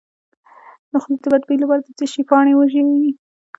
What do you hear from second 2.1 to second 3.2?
شي پاڼې وژويئ؟